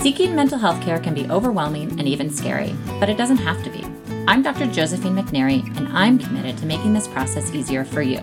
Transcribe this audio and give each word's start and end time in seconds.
Seeking 0.00 0.34
mental 0.34 0.58
health 0.58 0.80
care 0.80 0.98
can 0.98 1.12
be 1.12 1.28
overwhelming 1.28 1.90
and 1.98 2.08
even 2.08 2.30
scary, 2.30 2.74
but 2.98 3.10
it 3.10 3.18
doesn't 3.18 3.36
have 3.36 3.62
to 3.64 3.68
be. 3.68 3.84
I'm 4.26 4.40
Dr. 4.40 4.66
Josephine 4.66 5.14
McNary, 5.14 5.62
and 5.76 5.88
I'm 5.88 6.18
committed 6.18 6.56
to 6.56 6.64
making 6.64 6.94
this 6.94 7.06
process 7.06 7.52
easier 7.52 7.84
for 7.84 8.00
you. 8.00 8.18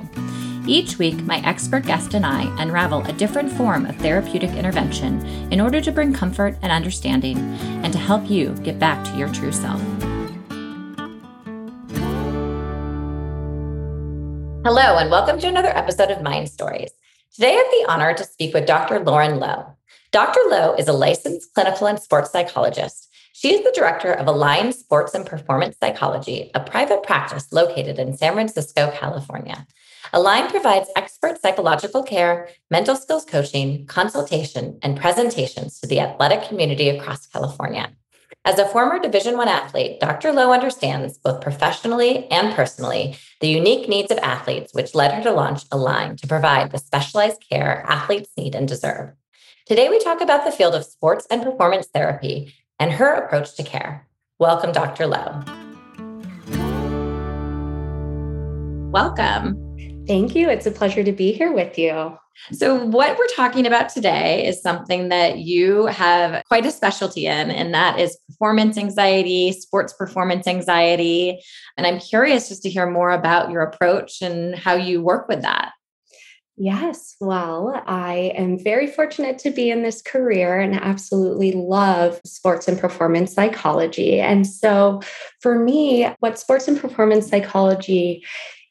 Each 0.65 0.97
week, 0.97 1.21
my 1.21 1.37
expert 1.45 1.85
guest 1.85 2.15
and 2.15 2.25
I 2.25 2.51
unravel 2.59 3.05
a 3.05 3.13
different 3.13 3.51
form 3.51 3.85
of 3.85 3.95
therapeutic 3.97 4.49
intervention 4.53 5.23
in 5.53 5.61
order 5.61 5.79
to 5.79 5.91
bring 5.91 6.13
comfort 6.13 6.57
and 6.63 6.71
understanding 6.71 7.37
and 7.37 7.93
to 7.93 7.99
help 7.99 8.27
you 8.27 8.55
get 8.63 8.79
back 8.79 9.05
to 9.05 9.15
your 9.15 9.31
true 9.31 9.51
self. 9.51 9.79
Hello, 14.65 14.97
and 14.97 15.11
welcome 15.11 15.39
to 15.39 15.47
another 15.47 15.77
episode 15.77 16.09
of 16.09 16.23
Mind 16.23 16.49
Stories. 16.49 16.89
Today, 17.35 17.53
I 17.53 17.57
have 17.57 17.67
the 17.67 17.85
honor 17.87 18.15
to 18.15 18.23
speak 18.23 18.55
with 18.55 18.65
Dr. 18.65 18.99
Lauren 18.99 19.37
Lowe. 19.39 19.76
Dr. 20.11 20.39
Lowe 20.49 20.73
is 20.75 20.87
a 20.87 20.93
licensed 20.93 21.53
clinical 21.53 21.85
and 21.85 21.99
sports 21.99 22.31
psychologist. 22.31 23.13
She 23.33 23.53
is 23.53 23.63
the 23.63 23.73
director 23.75 24.13
of 24.13 24.25
Align 24.25 24.71
Sports 24.71 25.13
and 25.13 25.25
Performance 25.25 25.75
Psychology, 25.81 26.49
a 26.55 26.61
private 26.61 27.03
practice 27.03 27.51
located 27.51 27.99
in 27.99 28.15
San 28.15 28.33
Francisco, 28.33 28.89
California. 28.91 29.67
Align 30.13 30.49
provides 30.49 30.89
expert 30.95 31.41
psychological 31.41 32.03
care, 32.03 32.47
mental 32.71 32.95
skills 32.95 33.25
coaching, 33.25 33.85
consultation, 33.87 34.79
and 34.81 34.97
presentations 34.97 35.77
to 35.81 35.87
the 35.87 35.99
athletic 35.99 36.47
community 36.47 36.87
across 36.87 37.27
California. 37.27 37.91
As 38.45 38.59
a 38.59 38.65
former 38.65 38.99
Division 38.99 39.35
1 39.35 39.49
athlete, 39.49 39.99
Dr. 39.99 40.31
Lowe 40.31 40.53
understands 40.53 41.17
both 41.17 41.41
professionally 41.41 42.31
and 42.31 42.55
personally 42.55 43.17
the 43.41 43.49
unique 43.49 43.89
needs 43.89 44.09
of 44.09 44.19
athletes, 44.19 44.73
which 44.73 44.95
led 44.95 45.11
her 45.11 45.23
to 45.23 45.31
launch 45.31 45.65
Align 45.69 46.15
to 46.15 46.27
provide 46.27 46.71
the 46.71 46.77
specialized 46.77 47.43
care 47.49 47.83
athletes 47.85 48.29
need 48.37 48.55
and 48.55 48.69
deserve. 48.69 49.11
Today, 49.67 49.89
we 49.89 49.99
talk 49.99 50.21
about 50.21 50.45
the 50.45 50.51
field 50.53 50.75
of 50.75 50.85
sports 50.85 51.27
and 51.29 51.43
performance 51.43 51.87
therapy 51.93 52.53
and 52.79 52.89
her 52.89 53.13
approach 53.15 53.53
to 53.55 53.63
care. 53.63 54.07
Welcome, 54.39 54.71
Dr. 54.71 55.07
Lowe. 55.07 55.43
Welcome. 58.91 60.05
Thank 60.07 60.35
you. 60.35 60.49
It's 60.49 60.65
a 60.65 60.71
pleasure 60.71 61.03
to 61.03 61.11
be 61.11 61.33
here 61.33 61.51
with 61.51 61.77
you. 61.77 62.17
So, 62.53 62.81
what 62.81 63.17
we're 63.17 63.27
talking 63.35 63.67
about 63.67 63.89
today 63.89 64.47
is 64.47 64.61
something 64.61 65.09
that 65.09 65.39
you 65.39 65.87
have 65.87 66.45
quite 66.45 66.65
a 66.65 66.71
specialty 66.71 67.25
in, 67.25 67.51
and 67.51 67.73
that 67.73 67.99
is 67.99 68.17
performance 68.29 68.77
anxiety, 68.77 69.51
sports 69.51 69.91
performance 69.91 70.47
anxiety. 70.47 71.41
And 71.75 71.85
I'm 71.85 71.99
curious 71.99 72.47
just 72.47 72.63
to 72.63 72.69
hear 72.69 72.89
more 72.89 73.11
about 73.11 73.51
your 73.51 73.63
approach 73.63 74.21
and 74.21 74.55
how 74.55 74.75
you 74.75 75.03
work 75.03 75.27
with 75.27 75.41
that. 75.41 75.73
Yes, 76.59 77.15
well, 77.21 77.83
I 77.85 78.33
am 78.35 78.57
very 78.57 78.87
fortunate 78.87 79.37
to 79.39 79.51
be 79.51 79.69
in 79.69 79.83
this 79.83 80.01
career 80.01 80.59
and 80.59 80.73
absolutely 80.73 81.51
love 81.51 82.19
sports 82.25 82.67
and 82.67 82.79
performance 82.79 83.31
psychology. 83.31 84.19
And 84.19 84.47
so, 84.47 85.01
for 85.39 85.59
me, 85.59 86.09
what 86.19 86.39
sports 86.39 86.67
and 86.67 86.79
performance 86.79 87.27
psychology 87.27 88.25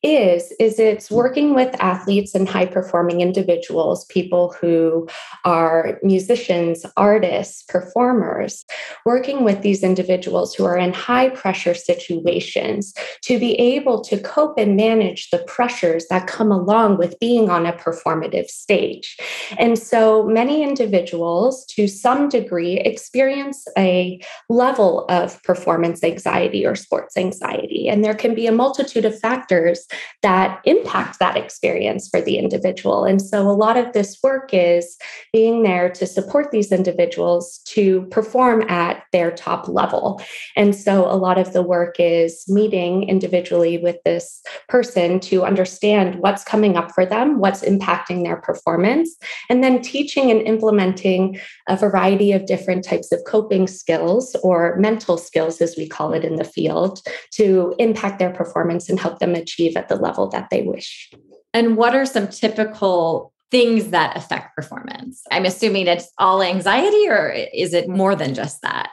is 0.06 0.52
is 0.60 0.78
it's 0.78 1.10
working 1.10 1.54
with 1.54 1.74
athletes 1.80 2.34
and 2.34 2.48
high 2.48 2.66
performing 2.66 3.20
individuals 3.20 4.04
people 4.06 4.54
who 4.60 5.08
are 5.44 5.98
musicians 6.02 6.86
artists 6.96 7.62
performers 7.64 8.64
working 9.04 9.44
with 9.44 9.62
these 9.62 9.82
individuals 9.82 10.54
who 10.54 10.64
are 10.64 10.78
in 10.78 10.92
high 10.92 11.28
pressure 11.30 11.74
situations 11.74 12.94
to 13.22 13.38
be 13.38 13.54
able 13.54 14.00
to 14.00 14.20
cope 14.20 14.58
and 14.58 14.76
manage 14.76 15.30
the 15.30 15.38
pressures 15.38 16.06
that 16.08 16.26
come 16.26 16.52
along 16.52 16.96
with 16.96 17.18
being 17.18 17.50
on 17.50 17.66
a 17.66 17.72
performative 17.72 18.46
stage. 18.46 19.16
And 19.58 19.78
so 19.78 20.24
many 20.24 20.62
individuals 20.62 21.64
to 21.66 21.88
some 21.88 22.28
degree 22.28 22.78
experience 22.78 23.66
a 23.76 24.20
level 24.48 25.06
of 25.08 25.42
performance 25.42 26.02
anxiety 26.04 26.64
or 26.66 26.74
sports 26.74 27.16
anxiety 27.16 27.88
and 27.88 28.04
there 28.04 28.14
can 28.14 28.34
be 28.34 28.46
a 28.46 28.52
multitude 28.52 29.04
of 29.04 29.18
factors 29.18 29.86
that 30.22 30.60
impact 30.64 31.18
that 31.18 31.36
experience 31.36 32.08
for 32.08 32.20
the 32.20 32.38
individual. 32.38 33.04
And 33.04 33.20
so 33.20 33.48
a 33.48 33.52
lot 33.52 33.76
of 33.76 33.92
this 33.92 34.18
work 34.22 34.50
is 34.52 34.96
being 35.32 35.62
there 35.62 35.90
to 35.90 36.06
support 36.06 36.50
these 36.50 36.72
individuals 36.72 37.58
to 37.66 38.06
perform 38.06 38.62
at 38.62 39.04
their 39.12 39.30
top 39.30 39.68
level. 39.68 40.20
And 40.56 40.74
so 40.74 41.04
a 41.04 41.16
lot 41.16 41.38
of 41.38 41.52
the 41.52 41.62
work 41.62 41.96
is 41.98 42.44
meeting 42.48 43.08
individually 43.08 43.78
with 43.78 43.96
this 44.04 44.42
person 44.68 45.20
to 45.20 45.44
understand 45.44 46.16
what's 46.20 46.44
coming 46.44 46.76
up 46.76 46.90
for 46.92 47.06
them, 47.06 47.38
what's 47.38 47.62
impacting 47.62 48.24
their 48.24 48.36
performance, 48.36 49.14
and 49.48 49.62
then 49.62 49.80
teaching 49.80 50.30
and 50.30 50.42
implementing 50.42 51.38
a 51.68 51.76
variety 51.76 52.32
of 52.32 52.46
different 52.46 52.84
types 52.84 53.12
of 53.12 53.20
coping 53.26 53.66
skills 53.66 54.34
or 54.42 54.76
mental 54.76 55.18
skills, 55.18 55.60
as 55.60 55.76
we 55.76 55.86
call 55.86 56.12
it 56.12 56.24
in 56.24 56.36
the 56.36 56.44
field, 56.44 57.00
to 57.32 57.74
impact 57.78 58.18
their 58.18 58.32
performance 58.32 58.88
and 58.88 58.98
help 58.98 59.18
them 59.18 59.34
achieve 59.34 59.75
at 59.76 59.88
the 59.88 59.96
level 59.96 60.28
that 60.28 60.50
they 60.50 60.62
wish. 60.62 61.12
And 61.54 61.76
what 61.76 61.94
are 61.94 62.06
some 62.06 62.28
typical 62.28 63.32
things 63.50 63.88
that 63.88 64.16
affect 64.16 64.56
performance? 64.56 65.22
I'm 65.30 65.44
assuming 65.44 65.86
it's 65.86 66.10
all 66.18 66.42
anxiety, 66.42 67.08
or 67.08 67.28
is 67.54 67.72
it 67.72 67.88
more 67.88 68.14
than 68.14 68.34
just 68.34 68.62
that? 68.62 68.90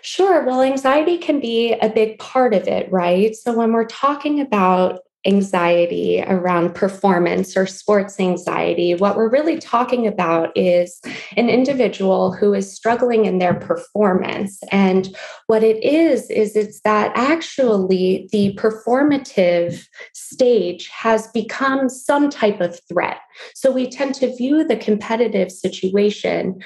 Sure. 0.00 0.44
Well, 0.44 0.62
anxiety 0.62 1.18
can 1.18 1.40
be 1.40 1.74
a 1.74 1.88
big 1.88 2.18
part 2.18 2.54
of 2.54 2.66
it, 2.66 2.90
right? 2.90 3.34
So, 3.34 3.52
when 3.52 3.72
we're 3.72 3.86
talking 3.86 4.40
about 4.40 5.00
anxiety 5.24 6.22
around 6.26 6.74
performance 6.74 7.56
or 7.56 7.66
sports 7.66 8.18
anxiety, 8.18 8.94
what 8.94 9.16
we're 9.16 9.30
really 9.30 9.58
talking 9.58 10.06
about 10.06 10.50
is 10.56 11.00
an 11.36 11.48
individual 11.48 12.32
who 12.32 12.52
is 12.54 12.74
struggling 12.74 13.24
in 13.24 13.38
their 13.38 13.54
performance. 13.54 14.60
And 14.72 15.14
what 15.46 15.62
it 15.62 15.82
is, 15.84 16.28
is 16.30 16.56
it's 16.56 16.80
that 16.80 17.12
actually 17.14 18.28
the 18.32 18.54
performative 18.58 19.86
stage 20.12 20.88
has 20.88 21.28
become 21.28 21.88
some 21.88 22.28
type 22.28 22.60
of 22.60 22.80
threat. 22.88 23.18
So 23.54 23.70
we 23.70 23.88
tend 23.88 24.14
to 24.16 24.34
view 24.36 24.64
the 24.64 24.76
competitive 24.76 25.52
situation 25.52 26.62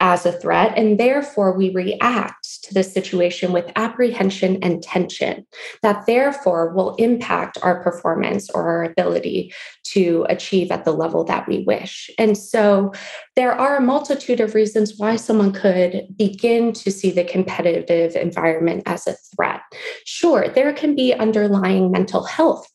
as 0.00 0.24
a 0.24 0.32
threat, 0.32 0.76
and 0.76 0.98
therefore 0.98 1.56
we 1.56 1.72
react 1.74 2.62
to 2.62 2.74
the 2.74 2.82
situation 2.82 3.52
with 3.52 3.70
apprehension 3.74 4.58
and 4.62 4.82
tension 4.82 5.44
that 5.82 6.06
therefore 6.06 6.72
will 6.72 6.94
impact 6.96 7.58
our 7.62 7.82
performance 7.82 8.48
or 8.50 8.62
our 8.62 8.84
ability 8.84 9.52
to 9.82 10.24
achieve 10.28 10.70
at 10.70 10.84
the 10.84 10.92
level 10.92 11.24
that 11.24 11.48
we 11.48 11.64
wish. 11.64 12.10
And 12.18 12.38
so 12.38 12.92
there 13.34 13.52
are 13.52 13.76
a 13.76 13.82
multitude 13.82 14.40
of 14.40 14.54
reasons 14.54 14.94
why 14.98 15.16
someone 15.16 15.52
could 15.52 16.06
begin 16.16 16.72
to 16.74 16.90
see 16.90 17.10
the 17.10 17.24
competitive 17.24 18.14
environment 18.14 18.84
as 18.86 19.06
a 19.06 19.16
threat. 19.34 19.60
Sure, 20.04 20.48
there 20.48 20.72
can 20.72 20.94
be 20.94 21.12
underlying 21.14 21.90
mental 21.90 22.24
health 22.24 22.68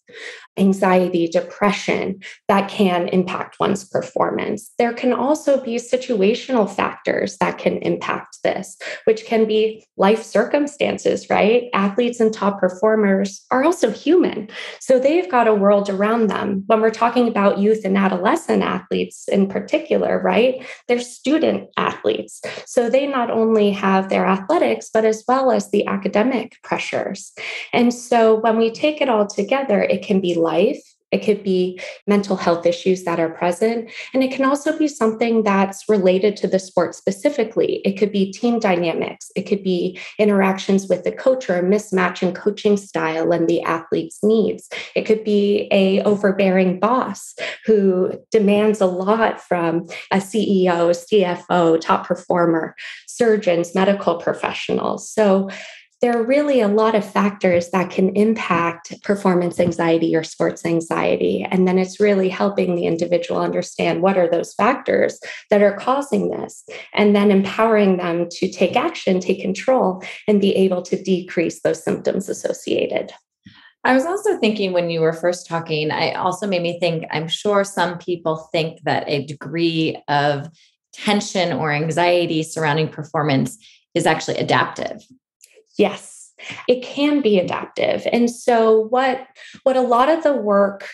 anxiety, 0.57 1.27
depression 1.27 2.19
that 2.47 2.69
can 2.69 3.07
impact 3.09 3.59
one's 3.59 3.83
performance. 3.83 4.71
There 4.77 4.93
can 4.93 5.13
also 5.13 5.63
be 5.63 5.75
situational 5.75 6.69
factors 6.69 7.37
that 7.37 7.57
can 7.57 7.77
impact 7.77 8.37
this, 8.43 8.77
which 9.05 9.25
can 9.25 9.47
be 9.47 9.85
life 9.97 10.21
circumstances, 10.21 11.29
right? 11.29 11.69
Athletes 11.73 12.19
and 12.19 12.33
top 12.33 12.59
performers 12.59 13.45
are 13.51 13.63
also 13.63 13.89
human. 13.89 14.49
So 14.79 14.99
they've 14.99 15.29
got 15.29 15.47
a 15.47 15.55
world 15.55 15.89
around 15.89 16.27
them. 16.27 16.63
When 16.67 16.81
we're 16.81 16.91
talking 16.91 17.27
about 17.27 17.57
youth 17.57 17.85
and 17.85 17.97
adolescent 17.97 18.63
athletes 18.63 19.27
in 19.27 19.47
particular, 19.47 20.21
right? 20.21 20.65
They're 20.87 20.99
student 20.99 21.69
athletes. 21.77 22.41
So 22.65 22.89
they 22.89 23.07
not 23.07 23.31
only 23.31 23.71
have 23.71 24.09
their 24.09 24.25
athletics, 24.25 24.89
but 24.93 25.05
as 25.05 25.23
well 25.27 25.51
as 25.51 25.71
the 25.71 25.85
academic 25.87 26.57
pressures. 26.63 27.31
And 27.71 27.93
so 27.93 28.35
when 28.39 28.57
we 28.57 28.71
take 28.71 29.01
it 29.01 29.09
all 29.09 29.25
together, 29.25 29.81
it 29.81 30.03
can 30.05 30.19
be 30.19 30.35
life 30.43 30.81
it 31.13 31.23
could 31.23 31.43
be 31.43 31.79
mental 32.07 32.35
health 32.35 32.65
issues 32.65 33.03
that 33.03 33.19
are 33.19 33.29
present. 33.29 33.89
And 34.15 34.23
it 34.23 34.31
can 34.31 34.45
also 34.45 34.75
be 34.75 34.87
something 34.87 35.43
that's 35.43 35.87
related 35.87 36.35
to 36.37 36.47
the 36.47 36.57
sport 36.57 36.95
specifically. 36.95 37.81
It 37.85 37.99
could 37.99 38.11
be 38.11 38.31
team 38.31 38.59
dynamics. 38.59 39.31
It 39.35 39.43
could 39.43 39.63
be 39.63 39.99
interactions 40.17 40.89
with 40.89 41.03
the 41.03 41.11
coach 41.11 41.51
or 41.51 41.57
a 41.57 41.61
mismatch 41.61 42.23
in 42.23 42.33
coaching 42.33 42.77
style 42.77 43.31
and 43.31 43.47
the 43.47 43.61
athlete's 43.61 44.23
needs. 44.23 44.67
It 44.95 45.03
could 45.03 45.23
be 45.23 45.67
a 45.71 46.01
overbearing 46.01 46.79
boss 46.79 47.35
who 47.67 48.13
demands 48.31 48.81
a 48.81 48.87
lot 48.87 49.39
from 49.39 49.85
a 50.09 50.17
CEO, 50.17 50.89
CFO, 50.95 51.79
top 51.79 52.07
performer, 52.07 52.75
surgeons, 53.05 53.75
medical 53.75 54.15
professionals. 54.15 55.11
So 55.11 55.49
there 56.03 56.19
are 56.19 56.25
really 56.25 56.59
a 56.59 56.67
lot 56.67 56.95
of 56.95 57.09
factors 57.09 57.69
that 57.69 57.89
can 57.89 58.13
impact 58.17 59.01
performance 59.03 59.57
anxiety 59.57 60.13
or 60.13 60.21
sports 60.21 60.65
anxiety. 60.65 61.47
And 61.49 61.65
then 61.65 61.79
it's 61.79 61.97
really 61.97 62.27
helping 62.27 62.75
the 62.75 62.85
individual 62.85 63.39
understand 63.39 64.01
what 64.01 64.17
are 64.17 64.29
those 64.29 64.53
factors 64.53 65.17
that 65.49 65.61
are 65.61 65.77
causing 65.77 66.29
this, 66.29 66.65
and 66.93 67.15
then 67.15 67.31
empowering 67.31 67.95
them 67.95 68.27
to 68.31 68.51
take 68.51 68.75
action, 68.75 69.21
take 69.21 69.39
control, 69.39 70.03
and 70.27 70.41
be 70.41 70.53
able 70.57 70.81
to 70.81 71.01
decrease 71.01 71.61
those 71.61 71.81
symptoms 71.81 72.27
associated. 72.27 73.13
I 73.85 73.93
was 73.93 74.05
also 74.05 74.37
thinking 74.39 74.73
when 74.73 74.89
you 74.89 74.99
were 74.99 75.13
first 75.13 75.47
talking, 75.47 75.89
I 75.89 76.15
also 76.15 76.47
made 76.47 76.63
me 76.63 76.81
think 76.81 77.05
I'm 77.11 77.29
sure 77.29 77.63
some 77.63 77.97
people 77.97 78.49
think 78.51 78.81
that 78.83 79.07
a 79.07 79.25
degree 79.25 80.03
of 80.09 80.49
tension 80.91 81.53
or 81.53 81.71
anxiety 81.71 82.43
surrounding 82.43 82.89
performance 82.89 83.57
is 83.95 84.05
actually 84.05 84.39
adaptive. 84.39 85.01
Yes, 85.77 86.33
it 86.67 86.83
can 86.83 87.21
be 87.21 87.39
adaptive. 87.39 88.07
And 88.11 88.29
so 88.29 88.87
what 88.89 89.27
what 89.63 89.77
a 89.77 89.81
lot 89.81 90.09
of 90.09 90.23
the 90.23 90.33
work 90.33 90.87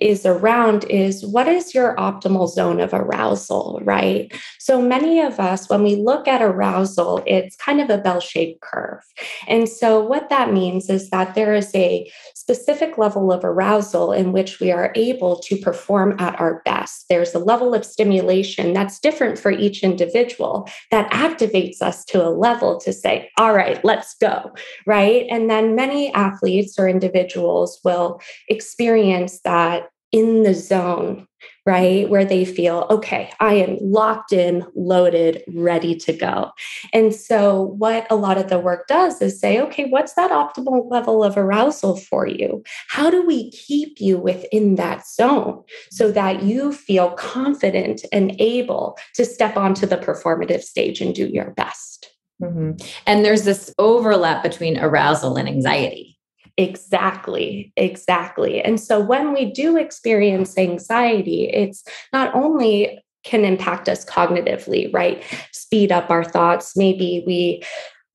is 0.00 0.24
around 0.24 0.84
is 0.84 1.24
what 1.26 1.48
is 1.48 1.74
your 1.74 1.96
optimal 1.96 2.48
zone 2.48 2.80
of 2.80 2.94
arousal, 2.94 3.80
right? 3.82 4.32
So 4.58 4.80
many 4.80 5.20
of 5.20 5.40
us, 5.40 5.68
when 5.68 5.82
we 5.82 5.96
look 5.96 6.28
at 6.28 6.42
arousal, 6.42 7.22
it's 7.26 7.56
kind 7.56 7.80
of 7.80 7.90
a 7.90 7.98
bell 7.98 8.20
shaped 8.20 8.60
curve. 8.60 9.02
And 9.48 9.68
so 9.68 10.00
what 10.00 10.28
that 10.28 10.52
means 10.52 10.88
is 10.88 11.10
that 11.10 11.34
there 11.34 11.54
is 11.54 11.74
a 11.74 12.10
specific 12.34 12.98
level 12.98 13.32
of 13.32 13.44
arousal 13.44 14.12
in 14.12 14.32
which 14.32 14.60
we 14.60 14.70
are 14.70 14.92
able 14.94 15.38
to 15.40 15.56
perform 15.56 16.16
at 16.18 16.38
our 16.40 16.62
best. 16.64 17.06
There's 17.08 17.34
a 17.34 17.38
level 17.38 17.74
of 17.74 17.84
stimulation 17.84 18.72
that's 18.72 19.00
different 19.00 19.38
for 19.38 19.50
each 19.50 19.82
individual 19.82 20.68
that 20.90 21.10
activates 21.10 21.82
us 21.82 22.04
to 22.06 22.24
a 22.24 22.30
level 22.30 22.78
to 22.80 22.92
say, 22.92 23.30
all 23.38 23.54
right, 23.54 23.84
let's 23.84 24.14
go, 24.14 24.52
right? 24.86 25.26
And 25.30 25.48
then 25.48 25.74
many 25.74 26.12
athletes 26.14 26.78
or 26.78 26.88
individuals 26.88 27.80
will 27.84 28.20
experience 28.48 29.40
that 29.40 29.79
in 30.12 30.42
the 30.42 30.54
zone, 30.54 31.26
right? 31.64 32.08
Where 32.08 32.24
they 32.24 32.44
feel, 32.44 32.86
okay, 32.90 33.32
I 33.38 33.54
am 33.54 33.78
locked 33.80 34.32
in, 34.32 34.66
loaded, 34.74 35.42
ready 35.48 35.94
to 35.96 36.12
go. 36.12 36.50
And 36.92 37.14
so, 37.14 37.74
what 37.78 38.06
a 38.10 38.16
lot 38.16 38.38
of 38.38 38.48
the 38.48 38.58
work 38.58 38.88
does 38.88 39.22
is 39.22 39.40
say, 39.40 39.60
okay, 39.60 39.88
what's 39.88 40.14
that 40.14 40.30
optimal 40.30 40.90
level 40.90 41.22
of 41.22 41.36
arousal 41.36 41.96
for 41.96 42.26
you? 42.26 42.62
How 42.88 43.10
do 43.10 43.24
we 43.24 43.50
keep 43.52 44.00
you 44.00 44.18
within 44.18 44.76
that 44.76 45.06
zone 45.06 45.62
so 45.90 46.10
that 46.12 46.42
you 46.42 46.72
feel 46.72 47.10
confident 47.12 48.04
and 48.12 48.34
able 48.40 48.98
to 49.14 49.24
step 49.24 49.56
onto 49.56 49.86
the 49.86 49.98
performative 49.98 50.62
stage 50.62 51.00
and 51.00 51.14
do 51.14 51.26
your 51.26 51.52
best? 51.52 52.10
Mm-hmm. 52.42 52.84
And 53.06 53.24
there's 53.24 53.44
this 53.44 53.72
overlap 53.78 54.42
between 54.42 54.78
arousal 54.78 55.36
and 55.36 55.46
anxiety 55.46 56.19
Exactly, 56.56 57.72
exactly. 57.76 58.60
And 58.60 58.80
so 58.80 59.00
when 59.00 59.32
we 59.32 59.50
do 59.52 59.76
experience 59.76 60.56
anxiety, 60.58 61.48
it's 61.48 61.84
not 62.12 62.34
only 62.34 62.98
can 63.22 63.44
impact 63.44 63.88
us 63.88 64.04
cognitively, 64.04 64.92
right? 64.92 65.22
Speed 65.52 65.92
up 65.92 66.10
our 66.10 66.24
thoughts. 66.24 66.76
Maybe 66.76 67.22
we 67.26 67.62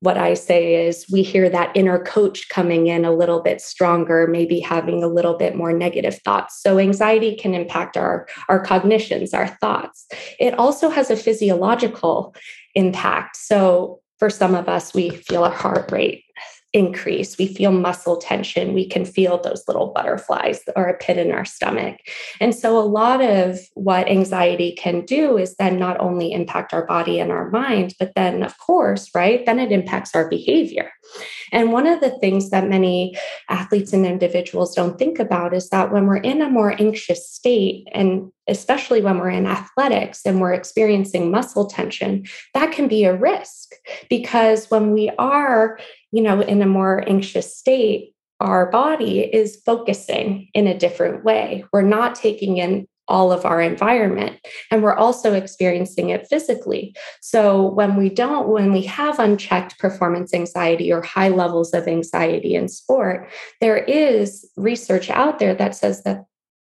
what 0.02 0.18
I 0.18 0.36
say 0.36 0.86
is 0.86 1.06
we 1.12 1.24
hear 1.24 1.50
that 1.50 1.76
inner 1.76 1.98
coach 1.98 2.50
coming 2.50 2.88
in 2.88 3.06
a 3.06 3.12
little 3.12 3.42
bit 3.42 3.60
stronger, 3.60 4.28
maybe 4.28 4.60
having 4.60 5.04
a 5.04 5.08
little 5.08 5.36
bit 5.36 5.56
more 5.56 5.74
negative 5.74 6.20
thoughts. 6.24 6.62
So 6.62 6.78
anxiety 6.78 7.36
can 7.36 7.56
impact 7.56 7.98
our, 7.98 8.28
our 8.48 8.60
cognitions, 8.64 9.34
our 9.34 9.48
thoughts. 9.48 10.06
It 10.40 10.54
also 10.60 10.90
has 10.90 11.10
a 11.10 11.16
physiological 11.16 12.36
impact. 12.76 13.38
So 13.38 14.02
for 14.20 14.30
some 14.30 14.54
of 14.54 14.70
us, 14.70 14.94
we 14.94 15.10
feel 15.10 15.44
our 15.44 15.52
heart 15.52 15.92
rate 15.92 16.24
increase. 16.76 17.38
We 17.38 17.48
feel 17.48 17.72
muscle 17.72 18.18
tension. 18.18 18.74
We 18.74 18.86
can 18.86 19.06
feel 19.06 19.42
those 19.42 19.64
little 19.66 19.94
butterflies 19.94 20.60
or 20.76 20.88
a 20.88 20.98
pit 20.98 21.18
in 21.18 21.32
our 21.32 21.46
stomach. 21.46 22.02
And 22.42 22.54
so, 22.54 22.78
a 22.78 22.84
lot 22.84 23.22
of 23.22 23.60
what 23.76 24.10
anxiety 24.10 24.74
can 24.74 25.06
do 25.06 25.38
is 25.38 25.56
then 25.56 25.80
not 25.80 26.00
only 26.02 26.34
impact 26.34 26.74
our 26.74 26.86
body 26.86 27.20
and 27.20 27.32
our 27.32 27.50
mind, 27.50 27.96
but 27.98 28.12
then, 28.16 28.44
of 28.44 28.58
course, 28.58 29.10
right, 29.16 29.46
then 29.46 29.58
it 29.58 29.72
impacts 29.72 30.14
our 30.14 30.28
behavior. 30.30 30.92
And 31.54 31.72
one 31.72 31.88
of 31.88 32.02
the 32.02 32.18
things 32.20 32.50
that 32.50 32.68
many 32.68 33.16
athletes 33.50 33.94
and 33.94 34.06
individuals 34.06 34.76
don't 34.76 35.00
think 35.00 35.18
about 35.18 35.54
is 35.54 35.70
that 35.70 35.94
when 35.94 36.08
we're 36.08 36.18
in 36.18 36.42
a 36.42 36.50
more 36.50 36.76
anxious 36.80 37.30
state, 37.30 37.88
and 37.94 38.32
especially 38.48 39.02
when 39.02 39.18
we're 39.18 39.30
in 39.30 39.48
athletics 39.48 40.22
and 40.26 40.40
we're 40.40 40.54
experiencing 40.54 41.32
muscle 41.32 41.66
tension, 41.66 42.26
that 42.54 42.72
can 42.72 42.88
be 42.88 43.06
a 43.06 43.16
risk 43.16 43.74
because 44.10 44.70
when 44.70 44.92
we 44.92 45.10
are 45.18 45.78
you 46.16 46.22
know, 46.22 46.40
in 46.40 46.62
a 46.62 46.66
more 46.66 47.04
anxious 47.10 47.58
state, 47.58 48.14
our 48.40 48.72
body 48.72 49.20
is 49.20 49.62
focusing 49.66 50.48
in 50.54 50.66
a 50.66 50.78
different 50.78 51.26
way. 51.26 51.66
We're 51.74 51.82
not 51.82 52.16
taking 52.16 52.56
in 52.56 52.88
all 53.10 53.34
of 53.34 53.46
our 53.46 53.62
environment 53.62 54.40
and 54.72 54.82
we're 54.82 54.96
also 54.96 55.34
experiencing 55.34 56.10
it 56.10 56.26
physically. 56.28 56.96
So 57.22 57.68
when 57.68 57.98
we 57.98 58.10
don't 58.10 58.48
when 58.48 58.72
we 58.72 58.84
have 58.84 59.20
unchecked 59.20 59.78
performance 59.78 60.34
anxiety 60.34 60.92
or 60.92 61.02
high 61.02 61.30
levels 61.30 61.74
of 61.74 61.86
anxiety 61.86 62.56
in 62.56 62.70
sport, 62.70 63.30
there 63.60 63.78
is 63.78 64.50
research 64.56 65.10
out 65.10 65.38
there 65.38 65.54
that 65.54 65.76
says 65.76 66.02
that 66.04 66.24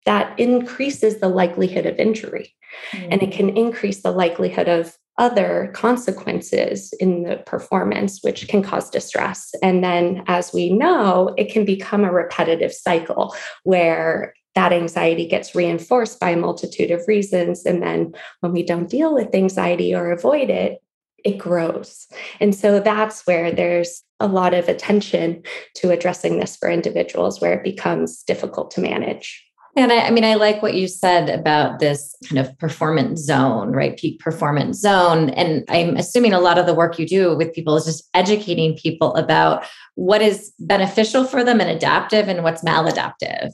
that 0.05 0.37
increases 0.39 1.19
the 1.19 1.29
likelihood 1.29 1.85
of 1.85 1.97
injury 1.97 2.53
mm-hmm. 2.91 3.11
and 3.11 3.23
it 3.23 3.29
mm. 3.29 3.33
can 3.33 3.57
increase 3.57 4.01
the 4.01 4.11
likelihood 4.11 4.67
of 4.67 4.97
other 5.17 5.71
consequences 5.75 6.91
in 6.99 7.23
the 7.23 7.37
performance, 7.45 8.23
which 8.23 8.47
can 8.47 8.63
cause 8.63 8.89
distress. 8.89 9.53
And 9.61 9.83
then, 9.83 10.23
as 10.27 10.51
we 10.53 10.71
know, 10.71 11.33
it 11.37 11.51
can 11.51 11.65
become 11.65 12.03
a 12.03 12.11
repetitive 12.11 12.73
cycle 12.73 13.35
where 13.63 14.33
that 14.55 14.73
anxiety 14.73 15.27
gets 15.27 15.55
reinforced 15.55 16.19
by 16.19 16.31
a 16.31 16.37
multitude 16.37 16.91
of 16.91 17.07
reasons. 17.07 17.65
And 17.65 17.81
then, 17.81 18.13
when 18.39 18.53
we 18.53 18.63
don't 18.63 18.89
deal 18.89 19.13
with 19.13 19.35
anxiety 19.35 19.93
or 19.93 20.11
avoid 20.11 20.49
it, 20.49 20.79
it 21.23 21.37
grows. 21.37 22.07
And 22.39 22.53
so 22.53 22.79
that's 22.79 23.25
where 23.25 23.51
there's 23.51 24.03
a 24.19 24.27
lot 24.27 24.53
of 24.53 24.67
attention 24.67 25.43
to 25.75 25.91
addressing 25.91 26.39
this 26.39 26.57
for 26.57 26.69
individuals 26.69 27.39
where 27.39 27.53
it 27.53 27.63
becomes 27.63 28.23
difficult 28.23 28.71
to 28.71 28.81
manage. 28.81 29.43
And 29.75 29.91
I, 29.91 30.07
I, 30.07 30.11
mean, 30.11 30.23
I 30.23 30.35
like 30.35 30.61
what 30.61 30.75
you 30.75 30.87
said 30.87 31.29
about 31.29 31.79
this 31.79 32.15
kind 32.29 32.45
of 32.45 32.57
performance 32.59 33.21
zone, 33.21 33.71
right? 33.71 33.97
Peak 33.97 34.19
performance 34.19 34.79
zone. 34.79 35.31
And 35.31 35.65
I'm 35.67 35.97
assuming 35.97 36.33
a 36.33 36.39
lot 36.39 36.59
of 36.59 36.67
the 36.67 36.75
work 36.75 36.99
you 36.99 37.07
do 37.07 37.35
with 37.35 37.53
people 37.53 37.75
is 37.75 37.85
just 37.85 38.07
educating 38.13 38.75
people 38.77 39.15
about 39.15 39.65
what 39.95 40.21
is 40.21 40.53
beneficial 40.59 41.25
for 41.25 41.43
them 41.43 41.59
and 41.59 41.69
adaptive 41.69 42.27
and 42.27 42.43
what's 42.43 42.63
maladaptive. 42.63 43.49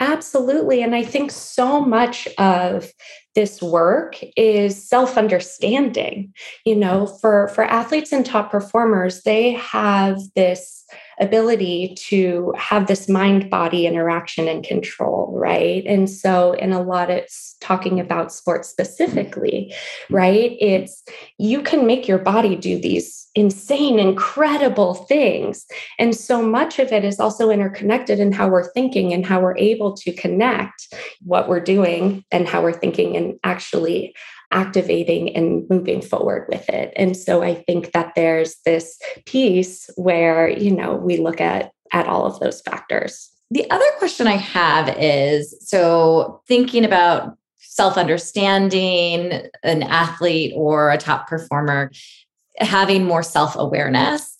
Absolutely. 0.00 0.82
And 0.82 0.94
I 0.94 1.02
think 1.02 1.30
so 1.30 1.80
much 1.80 2.26
of 2.38 2.90
this 3.34 3.62
work 3.62 4.18
is 4.34 4.88
self-understanding. 4.88 6.32
You 6.64 6.76
know, 6.76 7.06
for 7.06 7.48
for 7.48 7.64
athletes 7.64 8.10
and 8.10 8.24
top 8.24 8.50
performers, 8.50 9.22
they 9.22 9.52
have 9.52 10.18
this 10.34 10.84
ability 11.20 11.94
to 12.08 12.52
have 12.56 12.86
this 12.86 13.08
mind 13.10 13.50
body 13.50 13.86
interaction 13.86 14.48
and 14.48 14.64
control, 14.64 15.32
right? 15.36 15.84
And 15.86 16.08
so, 16.08 16.52
in 16.54 16.72
a 16.72 16.82
lot 16.82 17.10
of 17.10 17.24
talking 17.60 18.00
about 18.00 18.32
sports 18.32 18.70
specifically, 18.70 19.74
right? 20.08 20.56
It's 20.60 21.04
you 21.38 21.60
can 21.60 21.86
make 21.86 22.08
your 22.08 22.18
body 22.18 22.56
do 22.56 22.80
these 22.80 23.19
insane, 23.34 23.98
incredible 23.98 24.94
things. 24.94 25.66
And 25.98 26.14
so 26.16 26.42
much 26.42 26.78
of 26.78 26.92
it 26.92 27.04
is 27.04 27.20
also 27.20 27.50
interconnected 27.50 28.18
in 28.18 28.32
how 28.32 28.48
we're 28.48 28.70
thinking 28.72 29.12
and 29.12 29.24
how 29.24 29.40
we're 29.40 29.56
able 29.56 29.94
to 29.98 30.12
connect 30.12 30.92
what 31.22 31.48
we're 31.48 31.60
doing 31.60 32.24
and 32.32 32.48
how 32.48 32.62
we're 32.62 32.72
thinking 32.72 33.16
and 33.16 33.38
actually 33.44 34.14
activating 34.52 35.34
and 35.36 35.64
moving 35.70 36.02
forward 36.02 36.46
with 36.48 36.68
it. 36.68 36.92
And 36.96 37.16
so 37.16 37.42
I 37.42 37.54
think 37.54 37.92
that 37.92 38.14
there's 38.16 38.56
this 38.64 38.98
piece 39.26 39.88
where, 39.96 40.48
you 40.48 40.74
know, 40.74 40.94
we 40.96 41.18
look 41.18 41.40
at 41.40 41.72
at 41.92 42.06
all 42.06 42.24
of 42.24 42.38
those 42.40 42.60
factors. 42.60 43.30
The 43.50 43.68
other 43.70 43.84
question 43.98 44.26
I 44.26 44.36
have 44.36 44.96
is 44.98 45.56
so 45.68 46.40
thinking 46.46 46.84
about 46.84 47.36
self 47.58 47.96
understanding 47.96 49.48
an 49.62 49.82
athlete 49.82 50.52
or 50.56 50.90
a 50.90 50.98
top 50.98 51.28
performer 51.28 51.90
having 52.60 53.04
more 53.04 53.22
self 53.22 53.56
awareness. 53.56 54.36